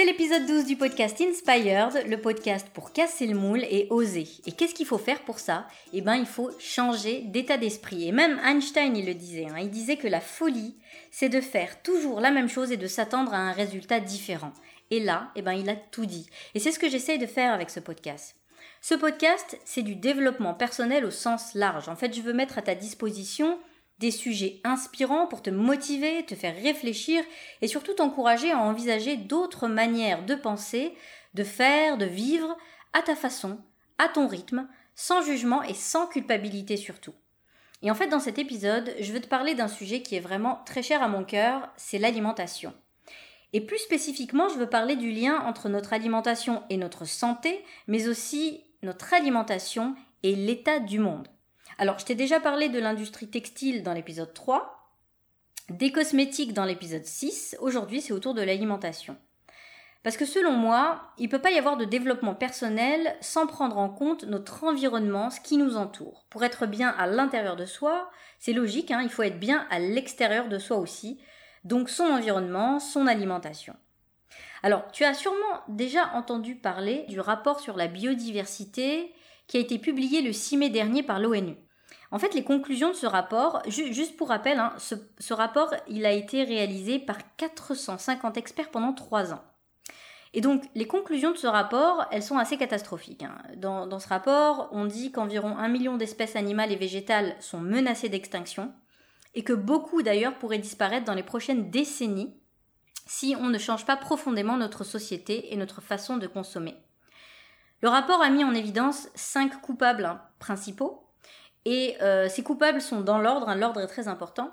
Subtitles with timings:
[0.00, 4.26] c'est l'épisode 12 du podcast Inspired, le podcast pour casser le moule et oser.
[4.46, 5.68] Et qu'est-ce qu'il faut faire pour ça?
[5.92, 8.08] Eh bien, il faut changer d'état d'esprit.
[8.08, 9.48] Et même Einstein, il le disait.
[9.50, 9.58] Hein.
[9.60, 10.74] il disait que la folie,
[11.10, 14.54] c'est de faire toujours la même chose et de s'attendre à un résultat différent.
[14.90, 16.30] Et là, eh ben, il a tout dit.
[16.54, 18.36] Et c'est ce que j'essaye de faire avec ce podcast.
[18.80, 21.90] Ce podcast, c'est du développement personnel au sens large.
[21.90, 23.58] En fait, je veux mettre à ta disposition
[24.00, 27.22] des sujets inspirants pour te motiver, te faire réfléchir
[27.60, 30.94] et surtout t'encourager à envisager d'autres manières de penser,
[31.34, 32.56] de faire, de vivre
[32.94, 33.60] à ta façon,
[33.98, 34.66] à ton rythme,
[34.96, 37.14] sans jugement et sans culpabilité surtout.
[37.82, 40.62] Et en fait, dans cet épisode, je veux te parler d'un sujet qui est vraiment
[40.64, 42.72] très cher à mon cœur, c'est l'alimentation.
[43.52, 48.08] Et plus spécifiquement, je veux parler du lien entre notre alimentation et notre santé, mais
[48.08, 51.28] aussi notre alimentation et l'état du monde.
[51.80, 54.92] Alors, je t'ai déjà parlé de l'industrie textile dans l'épisode 3,
[55.70, 59.16] des cosmétiques dans l'épisode 6, aujourd'hui c'est autour de l'alimentation.
[60.02, 63.78] Parce que selon moi, il ne peut pas y avoir de développement personnel sans prendre
[63.78, 66.26] en compte notre environnement, ce qui nous entoure.
[66.28, 69.78] Pour être bien à l'intérieur de soi, c'est logique, hein, il faut être bien à
[69.78, 71.18] l'extérieur de soi aussi,
[71.64, 73.74] donc son environnement, son alimentation.
[74.62, 79.14] Alors, tu as sûrement déjà entendu parler du rapport sur la biodiversité
[79.46, 81.56] qui a été publié le 6 mai dernier par l'ONU.
[82.12, 86.12] En fait, les conclusions de ce rapport, juste pour rappel, hein, ce, rapport, il a
[86.12, 89.42] été réalisé par 450 experts pendant 3 ans.
[90.32, 93.22] Et donc, les conclusions de ce rapport, elles sont assez catastrophiques.
[93.22, 93.38] Hein.
[93.56, 98.08] Dans, dans, ce rapport, on dit qu'environ un million d'espèces animales et végétales sont menacées
[98.08, 98.72] d'extinction,
[99.34, 102.34] et que beaucoup d'ailleurs pourraient disparaître dans les prochaines décennies
[103.06, 106.76] si on ne change pas profondément notre société et notre façon de consommer.
[107.82, 111.09] Le rapport a mis en évidence cinq coupables hein, principaux,
[111.64, 114.52] et euh, ces coupables sont dans l'ordre, hein, l'ordre est très important.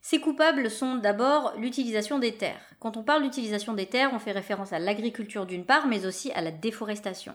[0.00, 2.60] Ces coupables sont d'abord l'utilisation des terres.
[2.78, 6.30] Quand on parle d'utilisation des terres, on fait référence à l'agriculture d'une part, mais aussi
[6.32, 7.34] à la déforestation.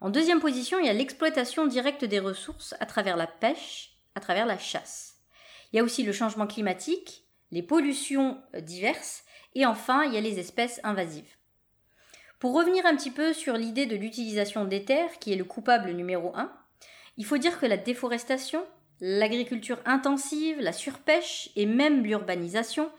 [0.00, 4.20] En deuxième position, il y a l'exploitation directe des ressources à travers la pêche, à
[4.20, 5.20] travers la chasse.
[5.72, 9.24] Il y a aussi le changement climatique, les pollutions euh, diverses,
[9.54, 11.36] et enfin, il y a les espèces invasives.
[12.40, 15.92] Pour revenir un petit peu sur l'idée de l'utilisation des terres, qui est le coupable
[15.92, 16.52] numéro 1,
[17.16, 18.64] il faut dire que la déforestation,
[19.00, 22.90] l'agriculture intensive, la surpêche et même l'urbanisation,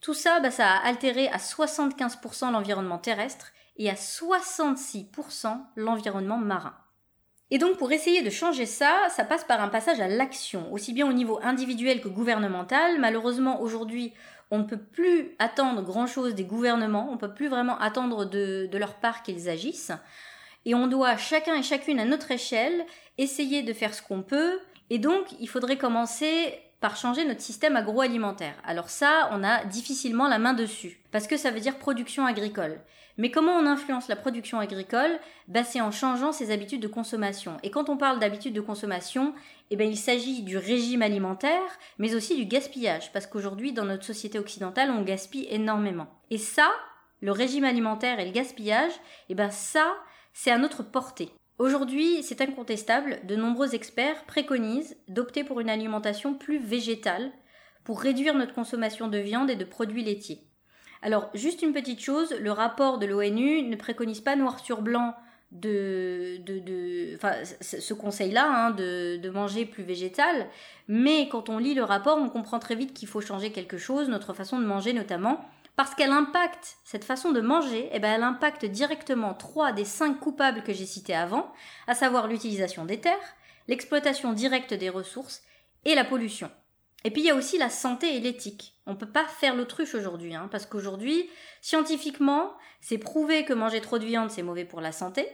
[0.00, 6.74] tout ça, bah, ça a altéré à 75% l'environnement terrestre et à 66% l'environnement marin.
[7.50, 10.92] Et donc pour essayer de changer ça, ça passe par un passage à l'action, aussi
[10.92, 12.98] bien au niveau individuel que gouvernemental.
[12.98, 14.12] Malheureusement aujourd'hui,
[14.50, 18.68] on ne peut plus attendre grand-chose des gouvernements, on ne peut plus vraiment attendre de,
[18.70, 19.92] de leur part qu'ils agissent.
[20.64, 22.84] Et on doit chacun et chacune à notre échelle
[23.18, 24.58] essayer de faire ce qu'on peut.
[24.90, 28.56] Et donc, il faudrait commencer par changer notre système agroalimentaire.
[28.64, 32.80] Alors ça, on a difficilement la main dessus, parce que ça veut dire production agricole.
[33.18, 35.18] Mais comment on influence la production agricole?
[35.46, 37.58] Bah, C'est en changeant ses habitudes de consommation.
[37.62, 39.34] Et quand on parle d'habitudes de consommation,
[39.70, 44.04] eh ben, il s'agit du régime alimentaire, mais aussi du gaspillage, parce qu'aujourd'hui, dans notre
[44.04, 46.08] société occidentale, on gaspille énormément.
[46.30, 46.70] Et ça,
[47.20, 48.92] le régime alimentaire et le gaspillage,
[49.28, 49.94] eh ben, ça,
[50.32, 51.30] c'est à notre portée.
[51.58, 57.30] Aujourd'hui, c'est incontestable, de nombreux experts préconisent d'opter pour une alimentation plus végétale
[57.84, 60.46] pour réduire notre consommation de viande et de produits laitiers.
[61.02, 65.14] Alors, juste une petite chose, le rapport de l'ONU ne préconise pas noir sur blanc
[65.60, 66.34] ce
[67.92, 70.46] conseil-là, hein, de, manger plus végétal,
[70.88, 74.08] mais quand on lit le rapport, on comprend très vite qu'il faut changer quelque chose,
[74.08, 75.44] notre façon de manger notamment,
[75.76, 80.20] parce qu'elle impacte, cette façon de manger, eh ben elle impacte directement trois des cinq
[80.20, 81.52] coupables que j'ai cités avant,
[81.86, 83.36] à savoir l'utilisation des terres,
[83.68, 85.42] l'exploitation directe des ressources
[85.84, 86.50] et la pollution.
[87.04, 88.74] Et puis il y a aussi la santé et l'éthique.
[88.86, 91.28] On ne peut pas faire l'autruche aujourd'hui, hein, parce qu'aujourd'hui,
[91.60, 95.26] scientifiquement, c'est prouvé que manger trop de viande, c'est mauvais pour la santé.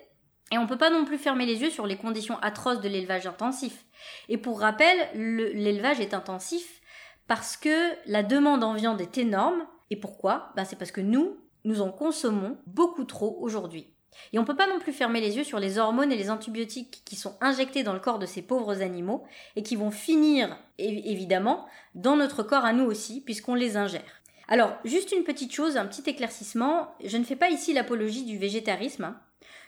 [0.50, 2.88] Et on ne peut pas non plus fermer les yeux sur les conditions atroces de
[2.88, 3.84] l'élevage intensif.
[4.28, 6.80] Et pour rappel, l'élevage est intensif
[7.26, 10.52] parce que la demande en viande est énorme, et pourquoi?
[10.56, 13.88] Bah, C'est parce que nous, nous en consommons beaucoup trop aujourd'hui.
[14.32, 16.30] Et on ne peut pas non plus fermer les yeux sur les hormones et les
[16.30, 19.24] antibiotiques qui sont injectés dans le corps de ces pauvres animaux
[19.54, 24.22] et qui vont finir, évidemment, dans notre corps à nous aussi, puisqu'on les ingère.
[24.48, 28.38] Alors, juste une petite chose, un petit éclaircissement, je ne fais pas ici l'apologie du
[28.38, 29.04] végétarisme.
[29.04, 29.20] Hein.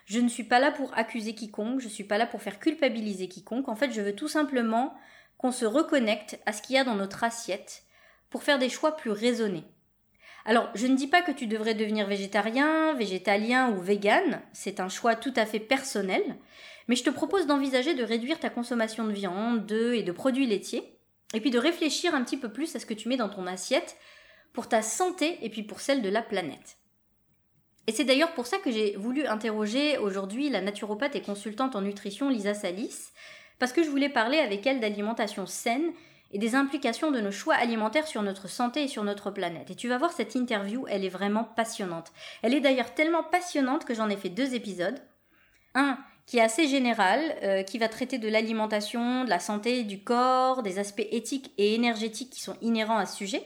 [0.06, 2.58] Je ne suis pas là pour accuser quiconque, je ne suis pas là pour faire
[2.58, 3.68] culpabiliser quiconque.
[3.68, 4.94] En fait, je veux tout simplement
[5.36, 7.82] qu'on se reconnecte à ce qu'il y a dans notre assiette
[8.30, 9.64] pour faire des choix plus raisonnés.
[10.44, 14.88] Alors, je ne dis pas que tu devrais devenir végétarien, végétalien ou vegan, c'est un
[14.88, 16.22] choix tout à fait personnel,
[16.88, 20.46] mais je te propose d'envisager de réduire ta consommation de viande, d'œufs et de produits
[20.46, 20.96] laitiers,
[21.34, 23.46] et puis de réfléchir un petit peu plus à ce que tu mets dans ton
[23.46, 23.96] assiette
[24.52, 26.78] pour ta santé et puis pour celle de la planète.
[27.86, 31.82] Et c'est d'ailleurs pour ça que j'ai voulu interroger aujourd'hui la naturopathe et consultante en
[31.82, 33.10] nutrition Lisa Salis,
[33.58, 35.92] parce que je voulais parler avec elle d'alimentation saine
[36.32, 39.70] et des implications de nos choix alimentaires sur notre santé et sur notre planète.
[39.70, 42.12] Et tu vas voir, cette interview, elle est vraiment passionnante.
[42.42, 45.00] Elle est d'ailleurs tellement passionnante que j'en ai fait deux épisodes.
[45.74, 45.98] Un
[46.30, 50.62] qui est assez général, euh, qui va traiter de l'alimentation, de la santé du corps,
[50.62, 53.42] des aspects éthiques et énergétiques qui sont inhérents à ce sujet.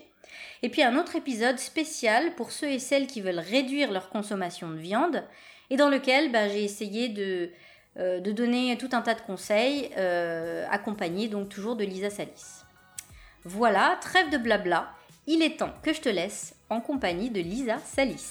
[0.62, 4.70] Et puis un autre épisode spécial pour ceux et celles qui veulent réduire leur consommation
[4.70, 5.24] de viande,
[5.70, 7.50] et dans lequel bah, j'ai essayé de,
[7.96, 12.63] euh, de, donner tout un tas de conseils, euh, accompagnés donc toujours de Lisa Salis.
[13.46, 14.88] Voilà, trêve de blabla,
[15.26, 18.24] il est temps que je te laisse en compagnie de Lisa Salis.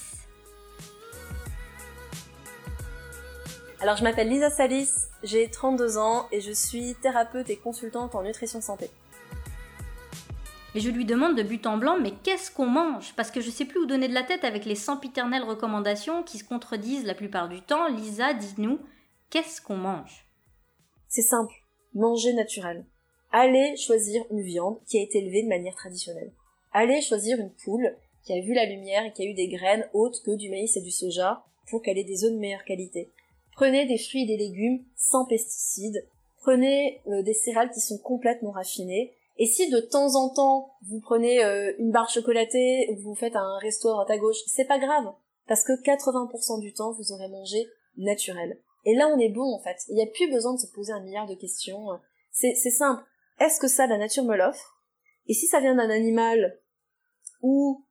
[3.78, 4.90] Alors je m'appelle Lisa Salis,
[5.22, 8.90] j'ai 32 ans et je suis thérapeute et consultante en nutrition santé.
[10.74, 13.14] Et je lui demande de but en blanc, mais qu'est-ce qu'on mange?
[13.14, 16.24] Parce que je sais plus où donner de la tête avec les 100 piternelles recommandations
[16.24, 17.86] qui se contredisent la plupart du temps.
[17.86, 18.80] Lisa, dis-nous,
[19.30, 20.26] qu'est-ce qu'on mange?
[21.06, 21.54] C'est simple,
[21.94, 22.84] manger naturel
[23.34, 26.32] allez choisir une viande qui a été élevée de manière traditionnelle.
[26.72, 29.88] Allez choisir une poule qui a vu la lumière et qui a eu des graines
[29.92, 33.10] autres que du maïs et du soja pour qu'elle ait des œufs de meilleure qualité.
[33.56, 36.06] Prenez des fruits et des légumes sans pesticides.
[36.42, 39.12] Prenez euh, des céréales qui sont complètement raffinées.
[39.36, 43.34] Et si de temps en temps vous prenez euh, une barre chocolatée ou vous faites
[43.34, 45.12] un resto à droite à gauche, c'est pas grave.
[45.48, 47.66] Parce que 80% du temps vous aurez mangé
[47.96, 48.60] naturel.
[48.84, 49.78] Et là on est bon en fait.
[49.88, 51.88] Il n'y a plus besoin de se poser un milliard de questions.
[52.30, 53.02] C'est simple
[53.40, 54.82] est-ce que ça, la nature me l'offre?
[55.26, 56.60] Et si ça vient d'un animal
[57.42, 57.84] ou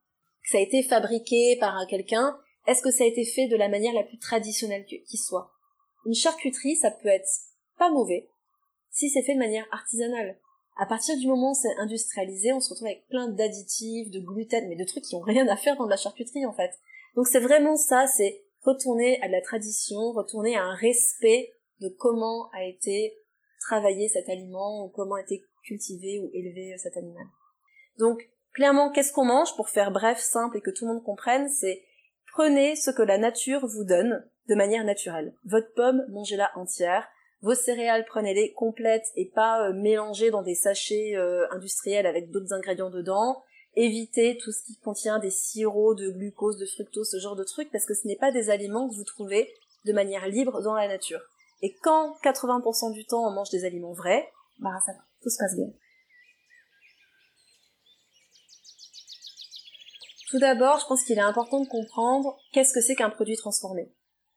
[0.50, 3.92] ça a été fabriqué par quelqu'un, est-ce que ça a été fait de la manière
[3.92, 5.52] la plus traditionnelle qui soit?
[6.06, 7.28] Une charcuterie, ça peut être
[7.78, 8.28] pas mauvais
[8.94, 10.38] si c'est fait de manière artisanale.
[10.76, 14.68] À partir du moment où c'est industrialisé, on se retrouve avec plein d'additifs, de gluten,
[14.68, 16.70] mais de trucs qui ont rien à faire dans de la charcuterie en fait.
[17.16, 22.48] Donc c'est vraiment ça, c'est retourner à la tradition, retourner à un respect de comment
[22.52, 23.16] a été
[23.66, 27.24] travailler cet aliment ou comment été cultivé ou élevé cet animal.
[27.98, 29.54] Donc clairement, qu'est-ce qu'on mange?
[29.56, 31.82] Pour faire bref, simple et que tout le monde comprenne, c'est
[32.32, 35.34] prenez ce que la nature vous donne de manière naturelle.
[35.44, 37.08] Votre pomme, mangez-la entière.
[37.40, 42.54] Vos céréales, prenez-les complètes et pas euh, mélangées dans des sachets euh, industriels avec d'autres
[42.54, 43.42] ingrédients dedans.
[43.76, 47.70] Évitez tout ce qui contient des sirops de glucose, de fructose, ce genre de trucs,
[47.70, 49.52] parce que ce n'est pas des aliments que vous trouvez
[49.84, 51.20] de manière libre dans la nature.
[51.64, 55.56] Et quand 80% du temps on mange des aliments vrais, bah ça tout se passe
[55.56, 55.72] bien.
[60.28, 63.90] Tout d'abord, je pense qu'il est important de comprendre qu'est-ce que c'est qu'un produit transformé.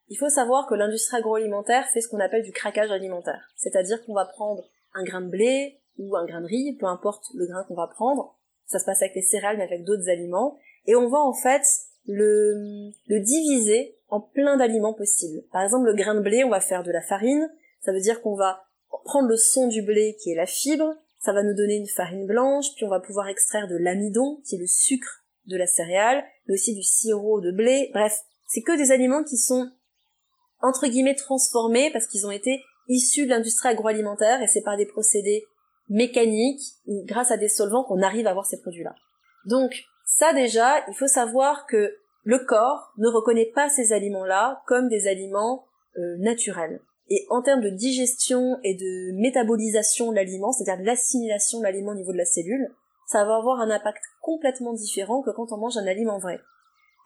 [0.07, 3.51] Il faut savoir que l'industrie agroalimentaire fait ce qu'on appelle du craquage alimentaire.
[3.57, 4.63] C'est-à-dire qu'on va prendre
[4.93, 7.87] un grain de blé ou un grain de riz, peu importe le grain qu'on va
[7.87, 8.37] prendre,
[8.67, 11.63] ça se passe avec les céréales mais avec d'autres aliments, et on va en fait
[12.05, 15.43] le, le diviser en plein d'aliments possibles.
[15.51, 17.49] Par exemple, le grain de blé, on va faire de la farine.
[17.81, 18.63] Ça veut dire qu'on va
[19.03, 20.95] prendre le son du blé, qui est la fibre.
[21.19, 24.55] Ça va nous donner une farine blanche, puis on va pouvoir extraire de l'amidon, qui
[24.55, 27.89] est le sucre de la céréale, mais aussi du sirop de blé.
[27.93, 29.69] Bref, c'est que des aliments qui sont
[30.61, 34.85] entre guillemets transformés parce qu'ils ont été issus de l'industrie agroalimentaire et c'est par des
[34.85, 35.45] procédés
[35.89, 38.95] mécaniques grâce à des solvants qu'on arrive à avoir ces produits-là.
[39.45, 41.97] Donc ça déjà, il faut savoir que
[42.27, 45.65] le corps ne reconnaît pas ces aliments-là comme des aliments
[45.97, 46.81] euh, naturels.
[47.09, 51.91] Et en termes de digestion et de métabolisation de l'aliment, c'est-à-dire de l'assimilation de l'aliment
[51.91, 52.67] au niveau de la cellule,
[53.07, 56.41] ça va avoir un impact complètement différent que quand on mange un aliment vrai.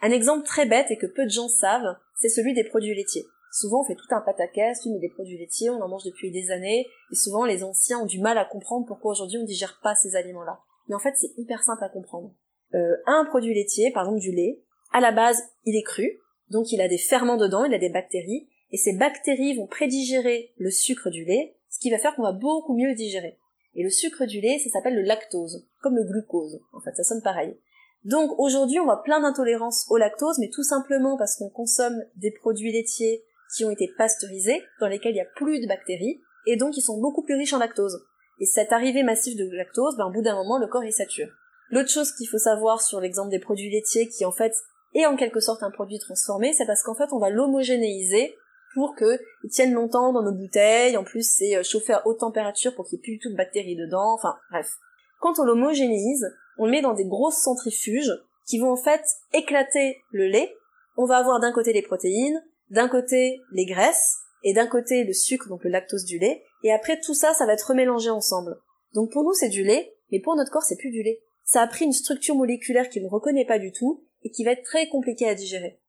[0.01, 3.27] Un exemple très bête et que peu de gens savent, c'est celui des produits laitiers.
[3.51, 6.31] Souvent on fait tout un pataquès, oui mais des produits laitiers, on en mange depuis
[6.31, 9.47] des années, et souvent les anciens ont du mal à comprendre pourquoi aujourd'hui on ne
[9.47, 10.61] digère pas ces aliments-là.
[10.87, 12.33] Mais en fait c'est hyper simple à comprendre.
[12.73, 16.19] Euh, un produit laitier, par exemple du lait, à la base, il est cru,
[16.49, 20.53] donc il a des ferments dedans, il a des bactéries, et ces bactéries vont prédigérer
[20.57, 23.37] le sucre du lait, ce qui va faire qu'on va beaucoup mieux le digérer.
[23.75, 27.03] Et le sucre du lait, ça s'appelle le lactose, comme le glucose, en fait, ça
[27.03, 27.55] sonne pareil.
[28.03, 32.31] Donc aujourd'hui, on voit plein d'intolérances au lactose, mais tout simplement parce qu'on consomme des
[32.31, 33.23] produits laitiers
[33.55, 36.81] qui ont été pasteurisés, dans lesquels il n'y a plus de bactéries, et donc ils
[36.81, 38.05] sont beaucoup plus riches en lactose.
[38.39, 41.29] Et cette arrivée massive de lactose, ben, au bout d'un moment, le corps est sature.
[41.69, 44.53] L'autre chose qu'il faut savoir sur l'exemple des produits laitiers qui en fait
[44.93, 48.35] et en quelque sorte un produit transformé, c'est parce qu'en fait on va l'homogénéiser
[48.73, 52.73] pour qu'il tienne longtemps dans nos bouteilles, en plus c'est euh, chauffé à haute température
[52.75, 54.77] pour qu'il n'y ait plus du tout de bactéries dedans, enfin bref.
[55.19, 56.25] Quand on l'homogénéise,
[56.57, 58.11] on le met dans des grosses centrifuges
[58.47, 60.55] qui vont en fait éclater le lait.
[60.97, 65.13] On va avoir d'un côté les protéines, d'un côté les graisses, et d'un côté le
[65.13, 68.57] sucre, donc le lactose du lait, et après tout ça, ça va être remélangé ensemble.
[68.93, 71.21] Donc pour nous c'est du lait, mais pour notre corps c'est plus du lait.
[71.43, 74.51] Ça a pris une structure moléculaire qu'il ne reconnaît pas du tout, et qui va
[74.51, 75.79] être très compliqué à digérer.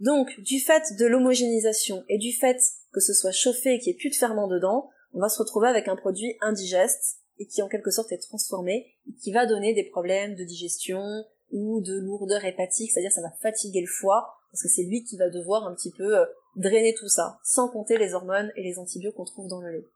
[0.00, 2.60] Donc, du fait de l'homogénéisation et du fait
[2.92, 5.38] que ce soit chauffé et qu'il n'y ait plus de ferment dedans, on va se
[5.38, 9.46] retrouver avec un produit indigeste et qui en quelque sorte est transformé et qui va
[9.46, 11.02] donner des problèmes de digestion
[11.50, 15.16] ou de lourdeur hépatique, c'est-à-dire ça va fatiguer le foie parce que c'est lui qui
[15.16, 16.24] va devoir un petit peu euh,
[16.56, 19.86] drainer tout ça, sans compter les hormones et les antibiotiques qu'on trouve dans le lait.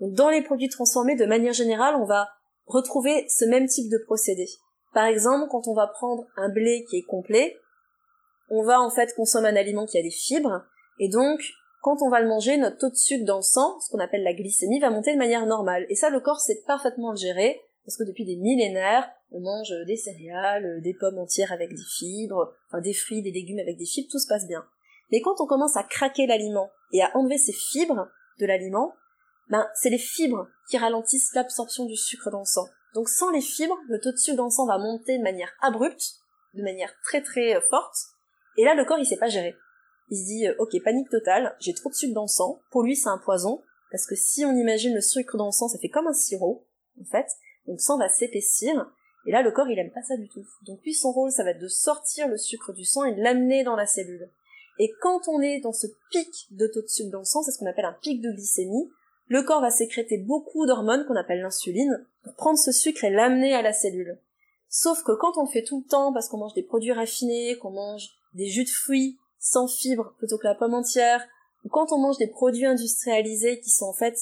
[0.00, 2.28] Donc dans les produits transformés, de manière générale, on va
[2.66, 4.46] retrouver ce même type de procédé.
[4.92, 7.58] Par exemple, quand on va prendre un blé qui est complet,
[8.50, 10.64] on va en fait consommer un aliment qui a des fibres,
[10.98, 11.40] et donc
[11.80, 14.22] quand on va le manger, notre taux de sucre dans le sang, ce qu'on appelle
[14.22, 15.84] la glycémie, va monter de manière normale.
[15.88, 19.72] Et ça, le corps sait parfaitement le gérer, parce que depuis des millénaires, on mange
[19.86, 23.86] des céréales, des pommes entières avec des fibres, enfin des fruits, des légumes avec des
[23.86, 24.64] fibres, tout se passe bien.
[25.10, 28.08] Mais quand on commence à craquer l'aliment et à enlever ces fibres
[28.38, 28.94] de l'aliment,
[29.48, 32.68] ben c'est les fibres qui ralentissent l'absorption du sucre dans le sang.
[32.94, 35.52] Donc sans les fibres, le taux de sucre dans le sang va monter de manière
[35.60, 36.16] abrupte,
[36.54, 37.96] de manière très très forte,
[38.56, 39.56] et là le corps il sait pas gérer.
[40.10, 42.82] Il se dit euh, ok panique totale, j'ai trop de sucre dans le sang, pour
[42.82, 45.78] lui c'est un poison, parce que si on imagine le sucre dans le sang, ça
[45.78, 46.66] fait comme un sirop,
[47.00, 47.26] en fait,
[47.66, 48.90] donc le sang va s'épaissir,
[49.26, 50.46] et là le corps il aime pas ça du tout.
[50.66, 53.22] Donc lui son rôle ça va être de sortir le sucre du sang et de
[53.22, 54.30] l'amener dans la cellule.
[54.78, 57.52] Et quand on est dans ce pic de taux de sucre dans le sang, c'est
[57.52, 58.90] ce qu'on appelle un pic de glycémie,
[59.32, 63.54] le corps va sécréter beaucoup d'hormones qu'on appelle l'insuline pour prendre ce sucre et l'amener
[63.54, 64.20] à la cellule.
[64.68, 67.56] Sauf que quand on le fait tout le temps parce qu'on mange des produits raffinés,
[67.56, 71.26] qu'on mange des jus de fruits, sans fibres plutôt que la pomme entière,
[71.64, 74.18] ou quand on mange des produits industrialisés qui sont en fait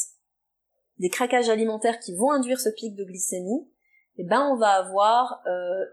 [1.00, 3.68] des craquages alimentaires qui vont induire ce pic de glycémie,
[4.16, 5.86] eh ben on va avoir euh,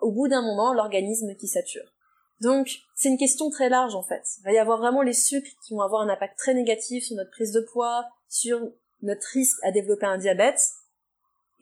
[0.00, 1.94] au bout d'un moment l'organisme qui sature.
[2.40, 4.24] Donc c'est une question très large en fait.
[4.40, 7.14] Il va y avoir vraiment les sucres qui vont avoir un impact très négatif sur
[7.14, 8.60] notre prise de poids, sur
[9.02, 10.60] notre risque à développer un diabète,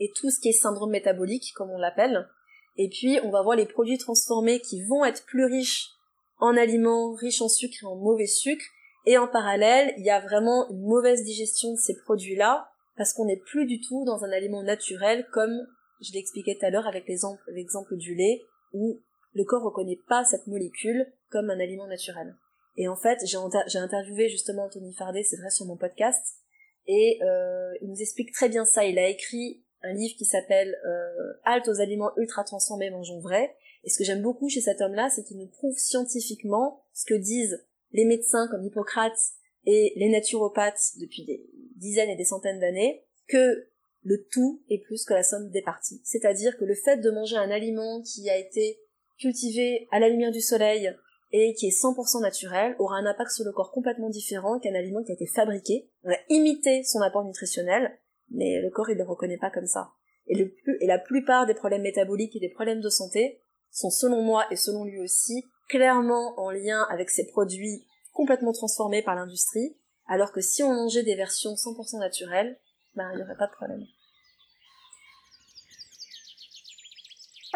[0.01, 2.29] et tout ce qui est syndrome métabolique comme on l'appelle.
[2.77, 5.91] Et puis on va voir les produits transformés qui vont être plus riches
[6.39, 8.65] en aliments riches en sucre et en mauvais sucre.
[9.07, 13.27] Et en parallèle, il y a vraiment une mauvaise digestion de ces produits-là, parce qu'on
[13.27, 15.67] n'est plus du tout dans un aliment naturel, comme
[16.01, 18.43] je l'expliquais tout à l'heure avec l'exemple du lait,
[18.73, 19.03] où
[19.35, 22.35] le corps reconnaît pas cette molécule comme un aliment naturel.
[22.77, 26.39] Et en fait, j'ai interviewé justement Anthony Fardet, c'est vrai, sur mon podcast,
[26.87, 28.85] et euh, il nous explique très bien ça.
[28.85, 33.55] Il a écrit un livre qui s'appelle euh, Halte aux aliments ultra transformés, mangeons vrai,
[33.85, 37.15] et ce que j'aime beaucoup chez cet homme-là, c'est qu'il nous prouve scientifiquement ce que
[37.15, 39.19] disent les médecins comme Hippocrate
[39.67, 43.69] et les naturopathes depuis des dizaines et des centaines d'années, que
[44.03, 46.01] le tout est plus que la somme des parties.
[46.05, 48.79] C'est-à-dire que le fait de manger un aliment qui a été
[49.19, 50.95] cultivé à la lumière du soleil
[51.31, 55.03] et qui est 100% naturel aura un impact sur le corps complètement différent qu'un aliment
[55.03, 55.91] qui a été fabriqué.
[56.05, 57.99] On a imité son apport nutritionnel,
[58.31, 59.93] mais le corps il le reconnaît pas comme ça.
[60.27, 64.23] Et, le et la plupart des problèmes métaboliques et des problèmes de santé sont selon
[64.23, 69.77] moi et selon lui aussi clairement en lien avec ces produits complètement transformés par l'industrie,
[70.07, 72.59] alors que si on mangeait des versions 100% naturelles,
[72.95, 73.85] ben il n'y aurait pas de problème.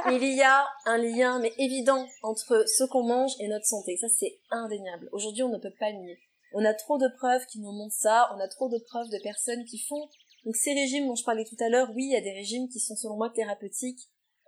[0.07, 3.97] Il y a un lien, mais évident, entre ce qu'on mange et notre santé.
[3.97, 5.09] Ça, c'est indéniable.
[5.13, 6.19] Aujourd'hui, on ne peut pas le nier.
[6.53, 8.31] On a trop de preuves qui nous montrent ça.
[8.35, 10.09] On a trop de preuves de personnes qui font.
[10.45, 12.69] Donc, ces régimes dont je parlais tout à l'heure, oui, il y a des régimes
[12.69, 14.01] qui sont, selon moi, thérapeutiques.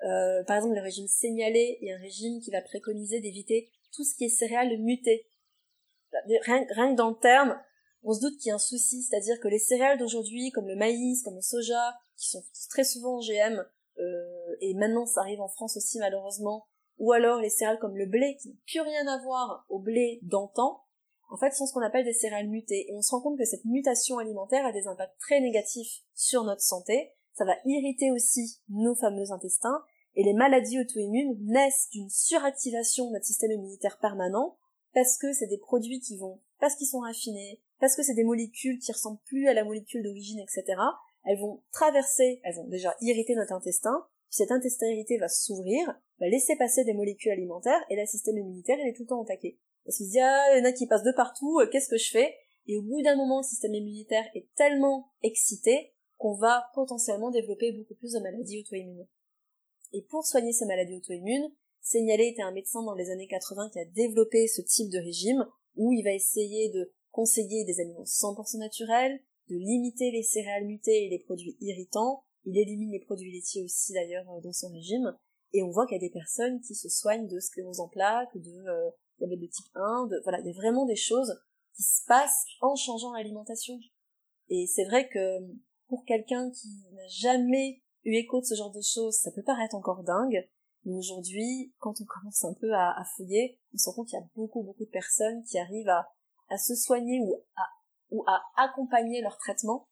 [0.04, 4.14] Euh, par exemple, le régime signalé est un régime qui va préconiser d'éviter tout ce
[4.14, 5.26] qui est céréales mutées.
[6.46, 7.60] Rien, rien que dans le terme,
[8.02, 10.76] on se doute qu'il y a un souci, c'est-à-dire que les céréales d'aujourd'hui, comme le
[10.76, 13.64] maïs, comme le soja, qui sont très souvent GM,
[14.00, 16.66] euh, et maintenant ça arrive en France aussi malheureusement,
[16.98, 20.20] ou alors les céréales comme le blé, qui n'ont plus rien à voir au blé
[20.22, 20.82] d'antan,
[21.28, 22.86] en fait sont ce qu'on appelle des céréales mutées.
[22.88, 26.44] Et on se rend compte que cette mutation alimentaire a des impacts très négatifs sur
[26.44, 29.82] notre santé, ça va irriter aussi nos fameux intestins,
[30.16, 34.56] et les maladies auto-immunes naissent d'une suractivation de notre système immunitaire permanent,
[34.92, 38.24] parce que c'est des produits qui vont, parce qu'ils sont raffinés, parce que c'est des
[38.24, 40.76] molécules qui ressemblent plus à la molécule d'origine, etc.,
[41.24, 45.86] elles vont traverser, elles vont déjà irriter notre intestin, puis cet intestin irrité va s'ouvrir,
[46.18, 49.20] va laisser passer des molécules alimentaires, et le système immunitaire, il est tout le temps
[49.20, 49.58] au taquet.
[49.84, 51.88] Parce qu'il se dit, ah, il y en a qui passent de partout, euh, qu'est-ce
[51.88, 52.34] que je fais?
[52.66, 57.72] Et au bout d'un moment, le système immunitaire est tellement excité qu'on va potentiellement développer
[57.72, 59.08] beaucoup plus de maladies auto-immunes.
[59.92, 61.50] Et pour soigner ces maladies auto-immunes,
[61.80, 65.46] Seignalé était un médecin dans les années 80 qui a développé ce type de régime
[65.76, 71.06] où il va essayer de conseiller des aliments 100% naturels, de limiter les céréales mutées
[71.06, 72.24] et les produits irritants.
[72.44, 75.14] Il élimine les produits laitiers aussi d'ailleurs euh, dans son régime.
[75.52, 78.36] Et on voit qu'il y a des personnes qui se soignent de sclérose en plaques,
[78.36, 81.34] de euh, diabète de type 1, de, voilà, des, vraiment des choses
[81.74, 83.78] qui se passent en changeant l'alimentation.
[84.48, 85.40] Et c'est vrai que
[85.88, 89.74] pour quelqu'un qui n'a jamais eu écho de ce genre de choses, ça peut paraître
[89.74, 90.48] encore dingue,
[90.84, 94.22] Mais aujourd'hui, quand on commence un peu à, fouiller, on se rend compte qu'il y
[94.22, 96.08] a beaucoup, beaucoup de personnes qui arrivent à,
[96.48, 97.62] à se soigner ou à,
[98.10, 99.88] ou à accompagner leur traitement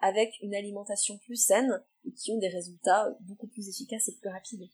[0.00, 4.28] avec une alimentation plus saine et qui ont des résultats beaucoup plus efficaces et plus
[4.28, 4.68] rapides.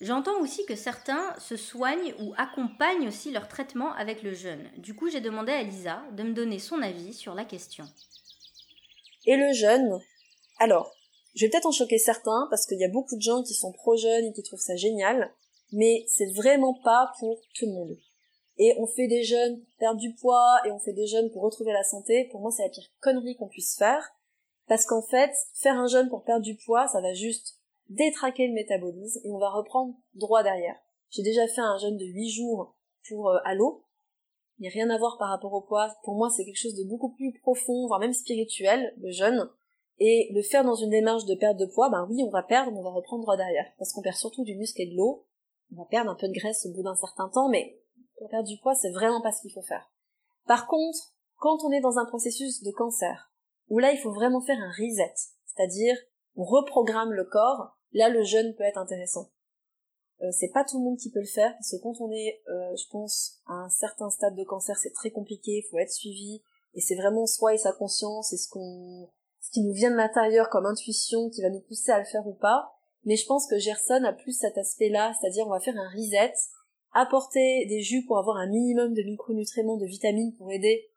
[0.00, 4.70] J'entends aussi que certains se soignent ou accompagnent aussi leur traitement avec le jeûne.
[4.76, 7.86] Du coup, j'ai demandé à Lisa de me donner son avis sur la question.
[9.24, 9.98] Et le jeûne?
[10.58, 10.94] Alors,
[11.34, 13.72] je vais peut-être en choquer certains parce qu'il y a beaucoup de gens qui sont
[13.72, 15.34] pro-jeunes et qui trouvent ça génial,
[15.72, 17.96] mais c'est vraiment pas pour tout le monde.
[18.58, 21.42] Et on fait des jeûnes pour perdre du poids et on fait des jeûnes pour
[21.42, 22.28] retrouver la santé.
[22.30, 24.12] Pour moi, c'est la pire connerie qu'on puisse faire.
[24.66, 28.54] Parce qu'en fait, faire un jeûne pour perdre du poids, ça va juste détraquer le
[28.54, 30.76] métabolisme et on va reprendre droit derrière.
[31.10, 32.74] J'ai déjà fait un jeûne de 8 jours
[33.08, 33.84] pour euh, à l'eau.
[34.58, 35.94] Il n'y a rien à voir par rapport au poids.
[36.02, 39.48] Pour moi, c'est quelque chose de beaucoup plus profond, voire même spirituel, le jeûne.
[39.98, 42.72] Et le faire dans une démarche de perte de poids, ben oui, on va perdre,
[42.72, 43.66] mais on va reprendre droit derrière.
[43.78, 45.26] Parce qu'on perd surtout du muscle et de l'eau.
[45.72, 47.78] On va perdre un peu de graisse au bout d'un certain temps, mais
[48.18, 49.90] pour perdre du poids, c'est vraiment pas ce qu'il faut faire.
[50.46, 53.30] Par contre, quand on est dans un processus de cancer,
[53.68, 55.96] où là, il faut vraiment faire un reset, c'est-à-dire
[56.36, 59.30] on reprogramme le corps là le jeûne peut être intéressant.
[60.22, 62.42] Euh, c'est pas tout le monde qui peut le faire parce que quand on est,
[62.48, 65.92] euh, je pense, à un certain stade de cancer, c'est très compliqué, il faut être
[65.92, 66.42] suivi
[66.74, 69.96] et c'est vraiment soi et sa conscience et ce qu'on, ce qui nous vient de
[69.96, 72.72] l'intérieur comme intuition qui va nous pousser à le faire ou pas.
[73.04, 76.32] Mais je pense que Gerson a plus cet aspect-là, c'est-à-dire on va faire un reset,
[76.96, 80.88] apporter des jus pour avoir un minimum de micronutriments, de vitamines pour aider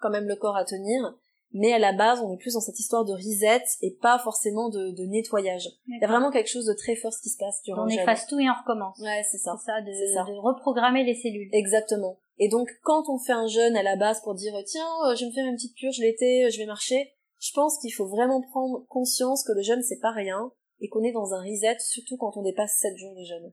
[0.00, 1.14] quand même le corps à tenir,
[1.52, 4.68] mais à la base, on est plus dans cette histoire de reset et pas forcément
[4.68, 5.68] de, de nettoyage.
[5.88, 8.26] Il y a vraiment quelque chose de très fort qui se passe durant on efface
[8.26, 8.98] tout et on recommence.
[9.00, 9.56] Ouais, c'est ça.
[9.58, 11.50] C'est ça, de, ça, de reprogrammer les cellules.
[11.52, 12.18] Exactement.
[12.38, 15.24] Et donc, quand on fait un jeûne à la base pour dire, tiens, euh, je
[15.24, 18.06] vais me faire une petite purge l'été, euh, je vais marcher, je pense qu'il faut
[18.06, 21.76] vraiment prendre conscience que le jeûne, c'est pas rien, et qu'on est dans un reset,
[21.80, 23.52] surtout quand on dépasse 7 jours de jeûne.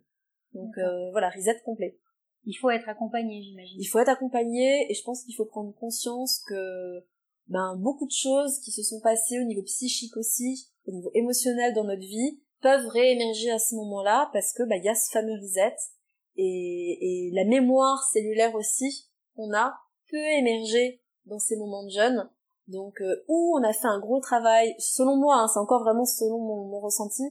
[0.58, 1.98] Donc, euh, voilà, reset complet.
[2.46, 3.78] Il faut être accompagné, j'imagine.
[3.80, 7.06] Il faut être accompagné, et je pense qu'il faut prendre conscience que
[7.48, 11.74] ben beaucoup de choses qui se sont passées au niveau psychique aussi, au niveau émotionnel
[11.74, 15.12] dans notre vie, peuvent réémerger à ce moment-là parce que ben il y a ce
[15.12, 15.76] fameux reset
[16.36, 19.76] et, et la mémoire cellulaire aussi qu'on a
[20.10, 22.30] peut émerger dans ces moments de jeûne.
[22.68, 26.06] Donc euh, où on a fait un gros travail, selon moi, hein, c'est encore vraiment
[26.06, 27.24] selon mon, ressenti,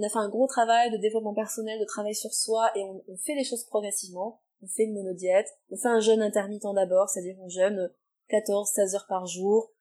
[0.00, 3.16] on a fait un gros travail de développement personnel, de travail sur soi et on,
[3.18, 4.40] fait les choses progressivement.
[4.62, 7.90] On fait une monodiète, on fait un jeûne intermittent d'abord, c'est-à-dire on jeûne
[8.30, 9.72] 14-16 heures par jour,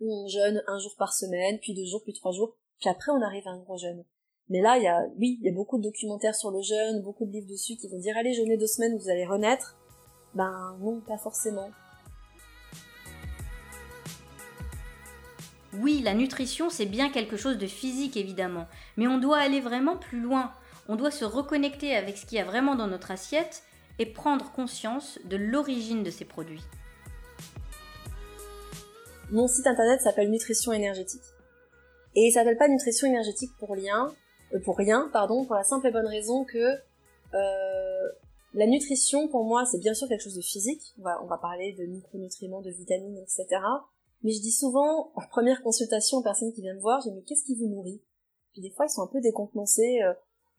[0.00, 3.10] ou on jeûne un jour par semaine, puis deux jours, puis trois jours, puis après
[3.12, 4.04] on arrive à un gros jeûne.
[4.48, 7.02] Mais là, il y a, oui, il y a beaucoup de documentaires sur le jeûne,
[7.02, 9.78] beaucoup de livres dessus qui vont dire allez jeûnez deux semaines, vous allez renaître.
[10.34, 11.70] Ben non, pas forcément.
[15.80, 19.96] Oui, la nutrition, c'est bien quelque chose de physique évidemment, mais on doit aller vraiment
[19.96, 20.52] plus loin.
[20.88, 23.62] On doit se reconnecter avec ce qu'il y a vraiment dans notre assiette
[23.98, 26.64] et prendre conscience de l'origine de ces produits.
[29.30, 31.22] Mon site internet s'appelle Nutrition énergétique.
[32.16, 34.12] Et il s'appelle pas Nutrition énergétique pour rien,
[34.54, 36.74] euh, pour rien, pardon, pour la simple et bonne raison que
[37.34, 38.08] euh,
[38.54, 40.94] la nutrition pour moi c'est bien sûr quelque chose de physique.
[40.98, 43.60] On va, on va parler de micronutriments, de vitamines, etc.
[44.22, 47.44] Mais je dis souvent en première consultation aux personnes qui viennent voir, j'ai mais qu'est-ce
[47.44, 48.02] qui vous nourrit?
[48.52, 50.00] Puis des fois ils sont un peu décontenancés.
[50.02, 50.14] Euh,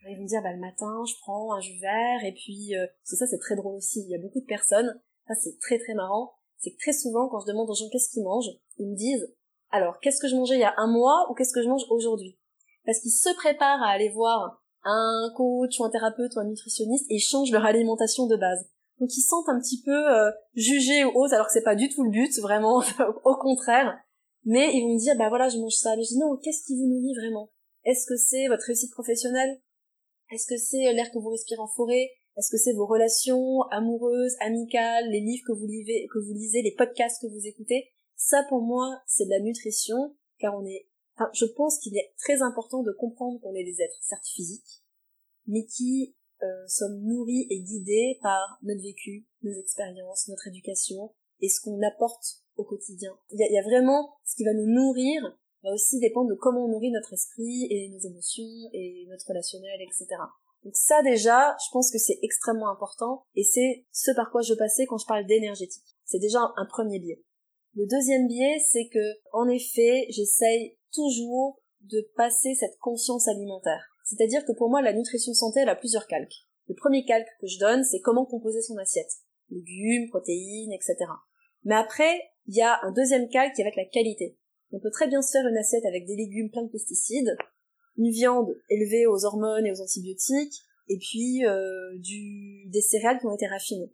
[0.08, 2.88] ils vont me dire bah le matin je prends un jus vert et puis euh,
[3.04, 4.02] c'est ça c'est très drôle aussi.
[4.02, 7.30] Il y a beaucoup de personnes, ça c'est très très marrant c'est que très souvent,
[7.30, 9.34] quand je demande aux gens qu'est-ce qu'ils mangent, ils me disent,
[9.72, 11.86] alors, qu'est-ce que je mangeais il y a un mois ou qu'est-ce que je mange
[11.90, 12.38] aujourd'hui?
[12.86, 17.06] Parce qu'ils se préparent à aller voir un coach ou un thérapeute ou un nutritionniste
[17.10, 18.70] et changent leur alimentation de base.
[19.00, 21.90] Donc ils sentent un petit peu euh, jugés ou autres, alors que c'est pas du
[21.90, 22.84] tout le but, vraiment,
[23.26, 23.98] au contraire.
[24.46, 25.96] Mais ils vont me dire, bah voilà, je mange ça.
[25.96, 27.52] Mais je dis non, qu'est-ce qui vous nourrit vraiment?
[27.86, 29.62] Est-ce que c'est votre réussite professionnelle?
[30.32, 32.10] Est-ce que c'est l'air que vous respirez en forêt?
[32.38, 36.76] Est-ce que c'est vos relations amoureuses, amicales, les livres que vous, que vous lisez, les
[36.76, 37.90] podcasts que vous écoutez?
[38.16, 40.88] Ça, pour moi, c'est de la nutrition, car on est...
[41.16, 44.84] Enfin, je pense qu'il est très important de comprendre qu'on est des êtres, certes physiques,
[45.48, 51.50] mais qui euh, sommes nourris et guidés par notre vécu, nos expériences, notre éducation, et
[51.50, 53.18] ce qu'on apporte au quotidien.
[53.32, 55.22] Il y, a, il y a vraiment ce qui va nous nourrir,
[55.64, 59.80] va aussi dépendre de comment on nourrit notre esprit et nos émotions et notre relationnel,
[59.82, 60.08] etc.
[60.64, 64.54] Donc ça déjà, je pense que c'est extrêmement important et c'est ce par quoi je
[64.54, 65.84] passais quand je parle d'énergétique.
[66.06, 67.24] C'est déjà un premier biais.
[67.76, 73.96] Le deuxième biais, c'est que, en effet, j'essaye toujours de passer cette conscience alimentaire.
[74.10, 76.48] C'est-à-dire que pour moi, la nutrition santé, elle a plusieurs calques.
[76.68, 79.12] Le premier calque que je donne, c'est comment composer son assiette.
[79.52, 80.96] Légumes, protéines, etc.
[81.64, 84.36] Mais après, il y a un deuxième calque qui est avec la qualité.
[84.72, 87.38] On peut très bien se faire une assiette avec des légumes pleins de pesticides,
[87.98, 90.56] une viande élevée aux hormones et aux antibiotiques,
[90.88, 93.94] et puis euh, du, des céréales qui ont été raffinées.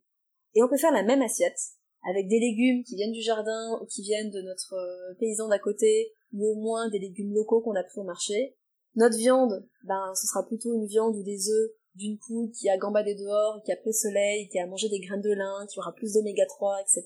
[0.54, 1.60] Et on peut faire la même assiette
[2.08, 5.60] avec des légumes qui viennent du jardin ou qui viennent de notre euh, paysan d'à
[5.60, 8.56] côté, ou au moins des légumes locaux qu'on a pris au marché.
[8.96, 12.78] Notre viande, ben ce sera plutôt une viande ou des œufs d'une poule qui a
[12.78, 15.80] gambadé dehors, qui a pris le soleil, qui a mangé des graines de lin, qui
[15.80, 17.04] aura plus d'oméga 3, etc.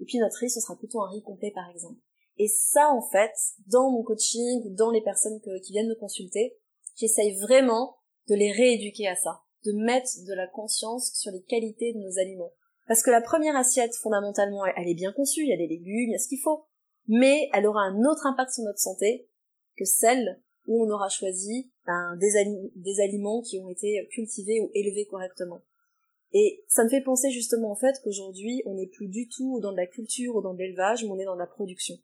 [0.00, 2.00] Et puis notre riz, ce sera plutôt un riz complet par exemple.
[2.38, 3.32] Et ça, en fait,
[3.66, 6.56] dans mon coaching, dans les personnes qui viennent me consulter,
[6.96, 7.96] j'essaye vraiment
[8.28, 12.18] de les rééduquer à ça, de mettre de la conscience sur les qualités de nos
[12.18, 12.52] aliments.
[12.86, 16.08] Parce que la première assiette, fondamentalement, elle est bien conçue, il y a des légumes,
[16.08, 16.64] il y a ce qu'il faut.
[17.08, 19.28] Mais elle aura un autre impact sur notre santé
[19.76, 25.06] que celle où on aura choisi ben, des, aliments qui ont été cultivés ou élevés
[25.06, 25.62] correctement.
[26.32, 29.72] Et ça me fait penser justement en fait qu'aujourd'hui, on n'est plus du tout dans
[29.72, 31.96] de la culture ou dans de l'élevage, mais on est dans la production.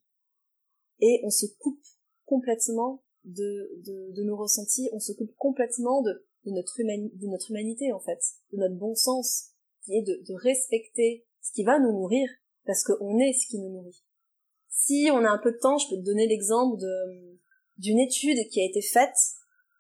[1.01, 1.85] Et on se coupe
[2.25, 7.51] complètement de, de, de nos ressentis, on se coupe complètement de, de, notre de notre
[7.51, 8.21] humanité en fait,
[8.53, 9.51] de notre bon sens,
[9.85, 12.27] qui est de, de respecter ce qui va nous nourrir,
[12.65, 14.03] parce qu'on est ce qui nous nourrit.
[14.71, 17.39] Si on a un peu de temps, je peux te donner l'exemple de
[17.79, 19.17] d'une étude qui a été faite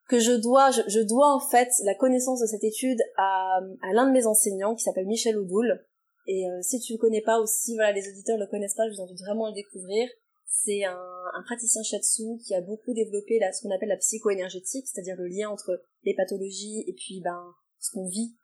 [0.09, 4.07] que je dois, je, dois en fait la connaissance de cette étude à, à l'un
[4.07, 5.85] de mes enseignants qui s'appelle Michel Oudoul.
[6.27, 8.95] Et euh, si tu le connais pas aussi, voilà, les auditeurs le connaissent pas, je
[8.95, 10.09] vous invite vraiment à le découvrir.
[10.47, 10.97] C'est un,
[11.35, 15.27] un, praticien shiatsu qui a beaucoup développé là, ce qu'on appelle la psycho-énergétique, c'est-à-dire le
[15.27, 18.35] lien entre les pathologies et puis ben ce qu'on vit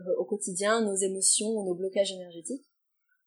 [0.00, 2.66] euh, au quotidien, nos émotions, nos blocages énergétiques.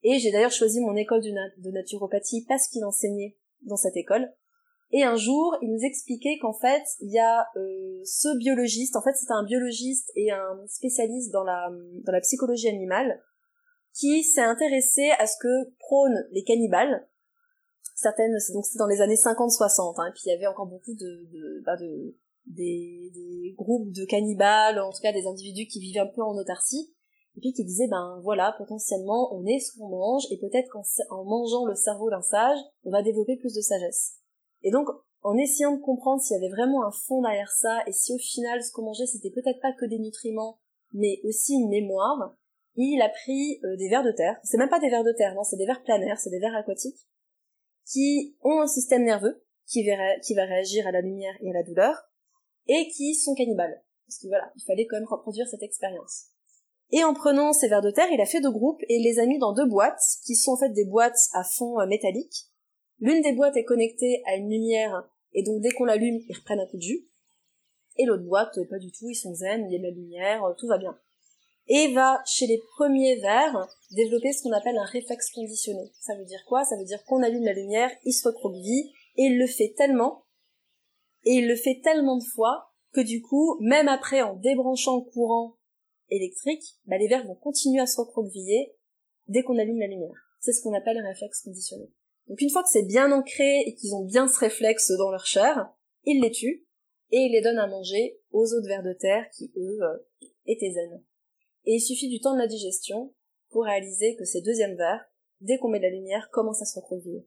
[0.04, 4.34] Et j'ai d'ailleurs choisi mon école de naturopathie parce qu'il enseignait dans cette école.
[4.96, 9.02] Et un jour, il nous expliquait qu'en fait, il y a euh, ce biologiste, en
[9.02, 11.68] fait c'est un biologiste et un spécialiste dans la,
[12.06, 13.20] dans la psychologie animale,
[13.92, 17.08] qui s'est intéressé à ce que prônent les cannibales.
[17.96, 20.94] Certaines, donc c'était dans les années 50-60, hein, et puis il y avait encore beaucoup
[20.94, 25.80] de, de, bah de des, des, groupes de cannibales, en tout cas des individus qui
[25.80, 26.94] vivaient un peu en autarcie,
[27.36, 31.24] et puis qui disaient, ben voilà, potentiellement on est ce qu'on mange, et peut-être qu'en
[31.24, 34.20] mangeant le cerveau d'un sage, on va développer plus de sagesse.
[34.64, 34.88] Et donc,
[35.22, 38.18] en essayant de comprendre s'il y avait vraiment un fond derrière ça, et si au
[38.18, 40.60] final ce qu'on mangeait c'était peut-être pas que des nutriments,
[40.92, 42.36] mais aussi une mémoire,
[42.76, 45.34] il a pris euh, des vers de terre, c'est même pas des vers de terre,
[45.36, 47.08] non, c'est des vers planaires, c'est des vers aquatiques,
[47.86, 49.84] qui ont un système nerveux qui
[50.36, 51.96] va, réagir à la lumière et à la douleur,
[52.68, 53.82] et qui sont cannibales.
[54.08, 56.26] Parce que voilà, il fallait quand même reproduire cette expérience.
[56.92, 59.26] Et en prenant ces vers de terre, il a fait deux groupes et les a
[59.26, 62.52] mis dans deux boîtes, qui sont en fait des boîtes à fond euh, métallique,
[63.04, 66.62] L'une des boîtes est connectée à une lumière, et donc dès qu'on l'allume, ils reprennent
[66.62, 67.06] un coup de jus.
[67.98, 70.42] Et l'autre boîte, pas du tout, ils sont zen, il y a de la lumière,
[70.58, 70.98] tout va bien.
[71.68, 75.92] Et va, chez les premiers verres, développer ce qu'on appelle un réflexe conditionné.
[76.00, 76.64] Ça veut dire quoi?
[76.64, 80.24] Ça veut dire qu'on allume la lumière, il se recroqueville, et il le fait tellement,
[81.26, 85.12] et il le fait tellement de fois, que du coup, même après, en débranchant le
[85.12, 85.58] courant
[86.10, 88.78] électrique, bah, les verres vont continuer à se recroqueviller
[89.28, 90.16] dès qu'on allume la lumière.
[90.40, 91.92] C'est ce qu'on appelle un réflexe conditionné.
[92.28, 95.26] Donc une fois que c'est bien ancré et qu'ils ont bien ce réflexe dans leur
[95.26, 95.70] chair,
[96.06, 96.66] ils les tuent
[97.12, 99.98] et ils les donnent à manger aux autres vers de terre qui, eux, euh,
[100.46, 101.04] étaient zen.
[101.66, 103.14] Et il suffit du temps de la digestion
[103.52, 105.06] pour réaliser que ces deuxièmes vers,
[105.42, 107.22] dès qu'on met de la lumière, commencent à se reproduire.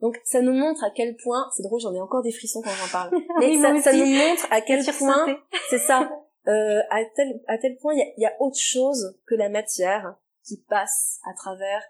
[0.00, 2.70] Donc ça nous montre à quel point, c'est drôle, j'en ai encore des frissons quand
[2.70, 5.38] j'en parle, mais ça, nous montre à quel point,
[5.70, 6.08] c'est ça,
[6.46, 10.62] euh, à tel à tel point il y a autre chose que la matière qui
[10.68, 11.82] passe à travers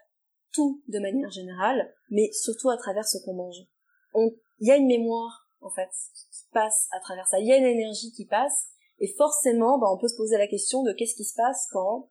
[0.87, 3.67] de manière générale, mais surtout à travers ce qu'on mange.
[4.15, 5.89] Il y a une mémoire, en fait,
[6.31, 7.39] qui passe à travers ça.
[7.39, 8.67] Il y a une énergie qui passe,
[8.99, 12.09] et forcément, bah, on peut se poser la question de qu'est-ce qui se passe quand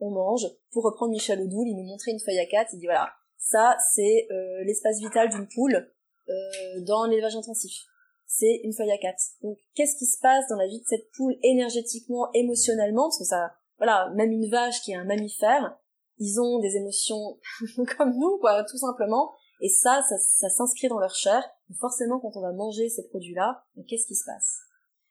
[0.00, 0.46] on mange.
[0.72, 3.76] Pour reprendre Michel Oudoul, il nous montrait une feuille à quatre, il dit voilà, ça
[3.94, 5.90] c'est euh, l'espace vital d'une poule
[6.28, 7.84] euh, dans l'élevage intensif.
[8.26, 9.22] C'est une feuille à quatre.
[9.42, 13.24] Donc qu'est-ce qui se passe dans la vie de cette poule énergétiquement, émotionnellement, parce que
[13.24, 15.78] ça, voilà, même une vache qui est un mammifère,
[16.18, 17.38] ils ont des émotions
[17.96, 19.32] comme nous, quoi, tout simplement.
[19.60, 21.42] Et ça, ça, s'inscrit dans leur chair.
[21.70, 24.58] Et forcément, quand on va manger ces produits-là, qu'est-ce qui se passe?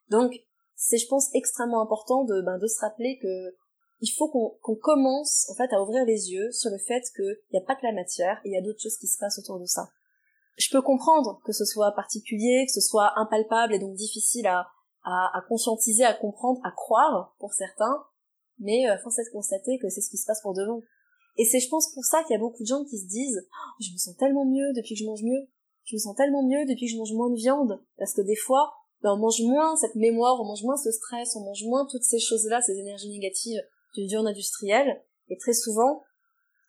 [0.10, 0.34] Donc,
[0.76, 3.56] c'est, je pense, extrêmement important de, ben, de se rappeler que
[4.00, 7.58] il faut qu'on commence, en fait, à ouvrir les yeux sur le fait qu'il n'y
[7.58, 9.66] a pas que la matière, il y a d'autres choses qui se passent autour de
[9.66, 9.90] ça.
[10.58, 14.68] Je peux comprendre que ce soit particulier, que ce soit impalpable et donc difficile à,
[15.04, 18.06] à, conscientiser, à comprendre, à croire pour certains,
[18.60, 20.84] mais euh, force est de constater que c'est ce qui se passe pour de bon.
[21.38, 23.48] Et c'est, je pense, pour ça qu'il y a beaucoup de gens qui se disent
[23.48, 25.48] oh, je me sens tellement mieux depuis que je mange mieux.
[25.86, 27.82] Je me sens tellement mieux depuis que je mange moins de viande.
[27.98, 28.74] Parce que des fois,
[29.04, 32.04] ben, on mange moins cette mémoire, on mange moins ce stress, on mange moins toutes
[32.04, 33.62] ces choses-là, ces énergies négatives
[33.94, 35.02] d'une viande industrielle.
[35.30, 36.04] Et très souvent,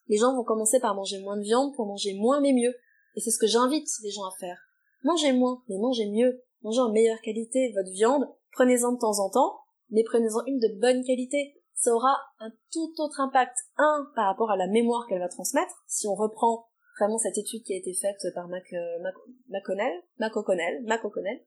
[0.08, 2.74] les gens vont commencer par manger moins de viande pour manger moins mais mieux.
[3.16, 4.58] Et c'est ce que j'invite les gens à faire.
[5.04, 6.42] Mangez moins, mais mangez mieux.
[6.62, 8.28] Mangez en meilleure qualité votre viande.
[8.52, 9.58] Prenez-en de temps en temps,
[9.90, 11.57] mais prenez-en une de bonne qualité.
[11.78, 13.56] Ça aura un tout autre impact.
[13.76, 15.74] Un, par rapport à la mémoire qu'elle va transmettre.
[15.86, 16.66] Si on reprend
[16.98, 19.14] vraiment cette étude qui a été faite par Mac, euh, Mac,
[19.48, 21.44] McConnell, McConnell,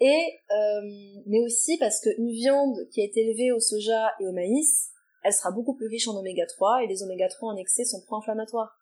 [0.00, 4.90] et euh, mais aussi parce qu'une viande qui été élevée au soja et au maïs,
[5.22, 8.02] elle sera beaucoup plus riche en oméga 3 et les oméga 3 en excès sont
[8.02, 8.76] pro-inflammatoires.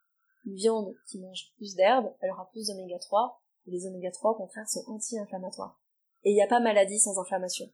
[0.45, 4.33] Une viande qui mange plus d'herbe, elle aura plus d'oméga 3 et les oméga 3
[4.33, 5.79] au contraire sont anti-inflammatoires.
[6.25, 7.67] Et il n'y a pas maladie sans inflammation.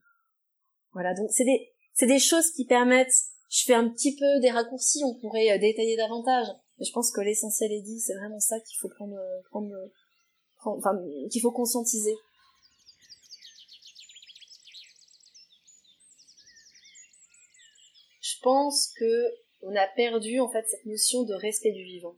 [0.93, 3.13] Voilà, donc c'est des c'est des choses qui permettent
[3.49, 7.11] je fais un petit peu des raccourcis, on pourrait euh, détailler davantage, mais je pense
[7.11, 9.71] que l'essentiel est dit, c'est vraiment ça qu'il faut prendre, euh, prendre,
[10.77, 10.91] enfin
[11.31, 12.15] qu'il faut conscientiser.
[18.21, 19.25] je pense que
[19.61, 22.15] on a perdu en fait cette notion de respect du vivant.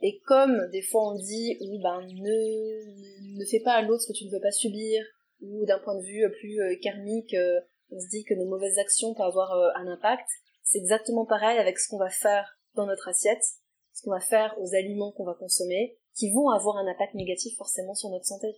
[0.00, 4.12] Et comme des fois on dit ou ben ne ne fais pas à l'autre ce
[4.12, 5.04] que tu ne veux pas subir
[5.40, 8.78] ou d'un point de vue plus euh, karmique euh, on se dit que nos mauvaises
[8.78, 10.28] actions peuvent avoir euh, un impact,
[10.62, 13.42] c'est exactement pareil avec ce qu'on va faire dans notre assiette,
[13.92, 17.56] ce qu'on va faire aux aliments qu'on va consommer, qui vont avoir un impact négatif
[17.56, 18.48] forcément sur notre santé.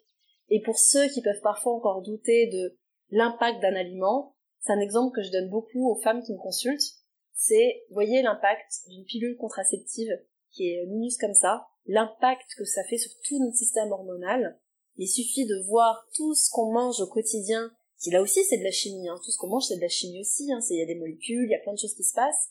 [0.48, 2.78] Et pour ceux qui peuvent parfois encore douter de
[3.10, 6.96] l'impact d'un aliment, c'est un exemple que je donne beaucoup aux femmes qui me consultent.
[7.34, 10.10] C'est, voyez l'impact d'une pilule contraceptive
[10.50, 14.58] qui est minus comme ça, l'impact que ça fait sur tout notre système hormonal.
[14.96, 18.64] Il suffit de voir tout ce qu'on mange au quotidien, qui là aussi c'est de
[18.64, 19.18] la chimie, hein.
[19.24, 20.60] tout ce qu'on mange c'est de la chimie aussi, hein.
[20.70, 22.50] il y a des molécules, il y a plein de choses qui se passent.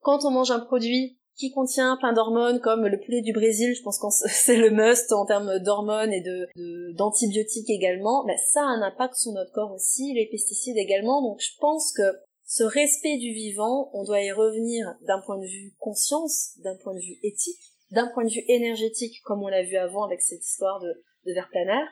[0.00, 3.82] Quand on mange un produit qui contient plein d'hormones comme le poulet du Brésil, je
[3.82, 6.48] pense que c'est le must en termes d'hormones et de
[6.94, 11.22] d'antibiotiques également, ben ça a un impact sur notre corps aussi, les pesticides également.
[11.22, 12.02] Donc je pense que
[12.44, 16.94] ce respect du vivant, on doit y revenir d'un point de vue conscience, d'un point
[16.94, 20.44] de vue éthique, d'un point de vue énergétique, comme on l'a vu avant avec cette
[20.44, 20.88] histoire de,
[21.26, 21.86] de verre planaire,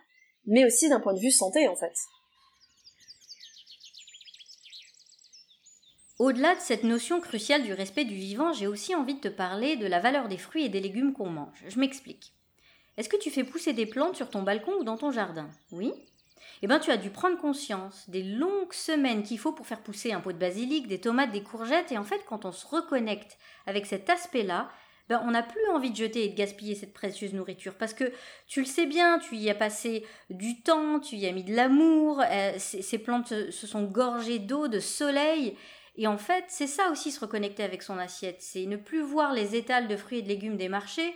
[0.46, 1.94] mais aussi d'un point de vue santé en fait.
[6.18, 9.76] Au-delà de cette notion cruciale du respect du vivant, j'ai aussi envie de te parler
[9.76, 11.64] de la valeur des fruits et des légumes qu'on mange.
[11.68, 12.32] Je m'explique.
[12.96, 15.48] Est-ce que tu fais pousser des plantes sur ton balcon ou dans ton jardin?
[15.70, 15.92] Oui.
[16.62, 20.12] Eh bien, tu as dû prendre conscience des longues semaines qu'il faut pour faire pousser
[20.12, 23.38] un pot de basilic, des tomates, des courgettes, et en fait, quand on se reconnecte
[23.66, 24.68] avec cet aspect-là,
[25.08, 27.74] ben, on n'a plus envie de jeter et de gaspiller cette précieuse nourriture.
[27.74, 28.12] Parce que
[28.48, 31.54] tu le sais bien, tu y as passé du temps, tu y as mis de
[31.54, 35.56] l'amour, euh, ces plantes se sont gorgées d'eau, de soleil,
[35.98, 39.32] et en fait, c'est ça aussi se reconnecter avec son assiette, c'est ne plus voir
[39.32, 41.14] les étals de fruits et de légumes des marchés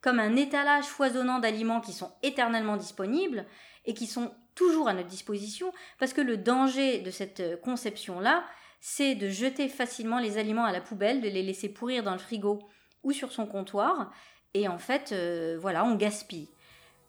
[0.00, 3.46] comme un étalage foisonnant d'aliments qui sont éternellement disponibles
[3.86, 8.44] et qui sont toujours à notre disposition, parce que le danger de cette conception-là,
[8.80, 12.18] c'est de jeter facilement les aliments à la poubelle, de les laisser pourrir dans le
[12.18, 12.58] frigo
[13.02, 14.12] ou sur son comptoir,
[14.52, 16.48] et en fait, euh, voilà, on gaspille.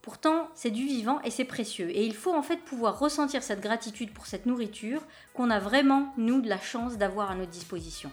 [0.06, 1.90] Pourtant, c'est du vivant et c'est précieux.
[1.90, 5.02] Et il faut en fait pouvoir ressentir cette gratitude pour cette nourriture
[5.34, 8.12] qu'on a vraiment, nous, de la chance d'avoir à notre disposition.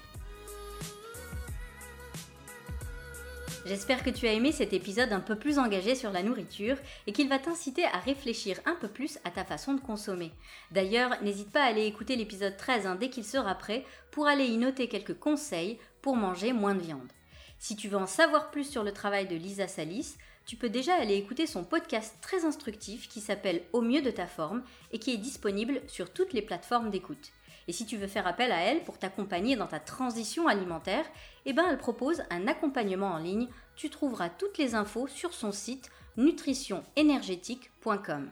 [3.67, 7.13] J'espère que tu as aimé cet épisode un peu plus engagé sur la nourriture et
[7.13, 10.33] qu'il va t'inciter à réfléchir un peu plus à ta façon de consommer.
[10.71, 14.47] D'ailleurs, n'hésite pas à aller écouter l'épisode 13 hein, dès qu'il sera prêt pour aller
[14.47, 17.13] y noter quelques conseils pour manger moins de viande.
[17.59, 20.95] Si tu veux en savoir plus sur le travail de Lisa Salis, tu peux déjà
[20.95, 25.13] aller écouter son podcast très instructif qui s'appelle Au mieux de ta forme et qui
[25.13, 27.31] est disponible sur toutes les plateformes d'écoute.
[27.69, 31.05] Et si tu veux faire appel à elle pour t'accompagner dans ta transition alimentaire,
[31.47, 33.47] eh ben elle propose un accompagnement en ligne.
[33.77, 38.29] Tu trouveras toutes les infos sur son site nutritionénergétique.com.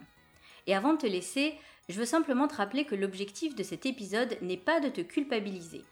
[0.67, 1.55] Et avant de te laisser,
[1.89, 5.83] je veux simplement te rappeler que l'objectif de cet épisode n'est pas de te culpabiliser.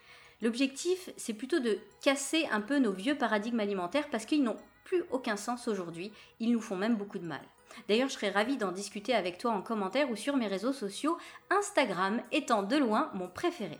[0.41, 4.55] L'objectif, c'est plutôt de casser un peu nos vieux paradigmes alimentaires parce qu'ils n'ont
[4.89, 7.41] plus aucun sens aujourd'hui, ils nous font même beaucoup de mal.
[7.87, 11.15] D'ailleurs, je serais ravie d'en discuter avec toi en commentaire ou sur mes réseaux sociaux,
[11.51, 13.77] Instagram étant de loin mon préféré.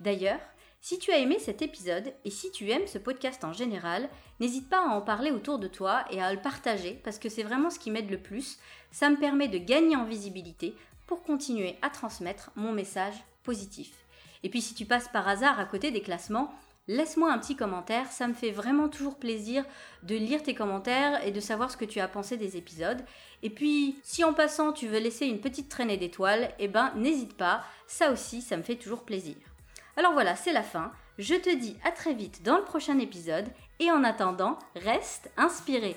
[0.00, 0.40] D'ailleurs,
[0.80, 4.08] si tu as aimé cet épisode et si tu aimes ce podcast en général,
[4.40, 7.42] n'hésite pas à en parler autour de toi et à le partager parce que c'est
[7.42, 8.58] vraiment ce qui m'aide le plus.
[8.92, 10.74] Ça me permet de gagner en visibilité
[11.06, 13.92] pour continuer à transmettre mon message positif.
[14.42, 16.50] Et puis si tu passes par hasard à côté des classements,
[16.88, 19.64] Laisse-moi un petit commentaire, ça me fait vraiment toujours plaisir
[20.04, 23.02] de lire tes commentaires et de savoir ce que tu as pensé des épisodes.
[23.42, 27.36] Et puis, si en passant tu veux laisser une petite traînée d'étoiles, eh ben n'hésite
[27.36, 29.34] pas, ça aussi ça me fait toujours plaisir.
[29.96, 30.92] Alors voilà, c'est la fin.
[31.18, 33.48] Je te dis à très vite dans le prochain épisode
[33.80, 35.96] et en attendant, reste inspiré.